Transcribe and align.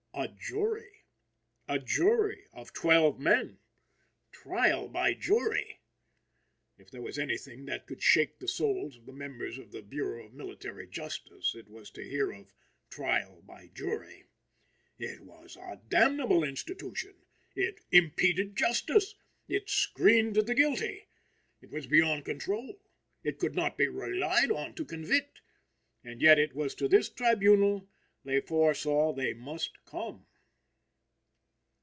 A 0.13 0.27
jury! 0.27 1.05
A 1.69 1.79
jury 1.79 2.45
of 2.51 2.73
twelve 2.73 3.17
men! 3.17 3.59
Trial 4.33 4.89
by 4.89 5.13
jury! 5.13 5.79
If 6.77 6.91
there 6.91 7.01
was 7.01 7.17
anything 7.17 7.65
that 7.67 7.87
could 7.87 8.03
shake 8.03 8.37
the 8.37 8.47
souls 8.47 8.97
of 8.97 9.05
the 9.05 9.13
members 9.13 9.57
of 9.57 9.71
the 9.71 9.81
Bureau 9.81 10.25
of 10.25 10.33
Military 10.33 10.85
Justice, 10.85 11.55
it 11.55 11.69
was 11.69 11.89
to 11.91 12.07
hear 12.07 12.29
of 12.33 12.53
trial 12.89 13.41
by 13.43 13.67
jury. 13.73 14.25
It 14.99 15.21
was 15.21 15.55
a 15.55 15.79
damnable 15.87 16.43
institution. 16.43 17.15
It 17.55 17.79
impeded 17.91 18.57
justice. 18.57 19.15
It 19.47 19.69
screened 19.69 20.35
the 20.35 20.53
guilty. 20.53 21.07
It 21.61 21.71
was 21.71 21.87
beyond 21.87 22.25
control. 22.25 22.79
It 23.23 23.39
could 23.39 23.55
not 23.55 23.77
be 23.77 23.87
relied 23.87 24.51
on 24.51 24.73
to 24.75 24.83
convict. 24.85 25.39
And 26.03 26.21
yet 26.21 26.37
it 26.37 26.53
was 26.53 26.75
to 26.75 26.89
this 26.89 27.07
tribunal 27.09 27.87
they 28.23 28.39
foresaw 28.39 29.11
they 29.13 29.33
must 29.33 29.83
come. 29.83 30.27